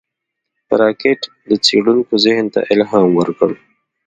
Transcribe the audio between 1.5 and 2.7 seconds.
څېړونکو ذهن ته